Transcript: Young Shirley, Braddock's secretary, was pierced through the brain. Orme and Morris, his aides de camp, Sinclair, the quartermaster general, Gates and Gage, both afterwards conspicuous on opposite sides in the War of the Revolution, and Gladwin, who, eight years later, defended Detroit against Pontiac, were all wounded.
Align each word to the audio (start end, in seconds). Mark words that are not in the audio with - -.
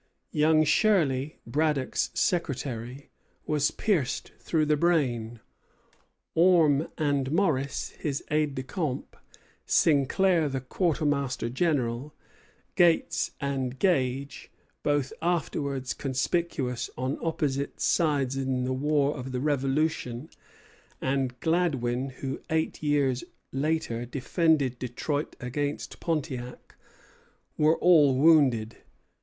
Young 0.31 0.63
Shirley, 0.63 1.37
Braddock's 1.45 2.09
secretary, 2.15 3.11
was 3.45 3.69
pierced 3.69 4.31
through 4.39 4.65
the 4.65 4.75
brain. 4.75 5.41
Orme 6.33 6.87
and 6.97 7.31
Morris, 7.31 7.89
his 7.99 8.23
aides 8.31 8.55
de 8.55 8.63
camp, 8.63 9.15
Sinclair, 9.67 10.49
the 10.49 10.59
quartermaster 10.59 11.49
general, 11.49 12.15
Gates 12.75 13.29
and 13.39 13.77
Gage, 13.77 14.49
both 14.81 15.13
afterwards 15.21 15.93
conspicuous 15.93 16.89
on 16.97 17.19
opposite 17.21 17.79
sides 17.79 18.35
in 18.35 18.63
the 18.63 18.73
War 18.73 19.15
of 19.15 19.31
the 19.31 19.39
Revolution, 19.39 20.31
and 20.99 21.39
Gladwin, 21.41 22.09
who, 22.09 22.41
eight 22.49 22.81
years 22.81 23.23
later, 23.51 24.07
defended 24.07 24.79
Detroit 24.79 25.35
against 25.39 25.99
Pontiac, 25.99 26.73
were 27.55 27.77
all 27.77 28.15
wounded. 28.17 28.77